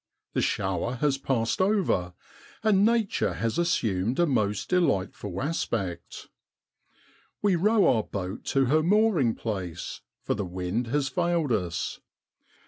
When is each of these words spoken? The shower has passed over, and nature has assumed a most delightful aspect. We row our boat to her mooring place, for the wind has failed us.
The 0.33 0.41
shower 0.41 0.95
has 0.95 1.19
passed 1.19 1.61
over, 1.61 2.15
and 2.63 2.83
nature 2.83 3.33
has 3.35 3.59
assumed 3.59 4.19
a 4.19 4.25
most 4.25 4.67
delightful 4.67 5.39
aspect. 5.43 6.27
We 7.43 7.55
row 7.55 7.85
our 7.97 8.01
boat 8.03 8.43
to 8.45 8.65
her 8.65 8.81
mooring 8.81 9.35
place, 9.35 10.01
for 10.23 10.33
the 10.33 10.43
wind 10.43 10.87
has 10.87 11.07
failed 11.07 11.51
us. 11.51 11.99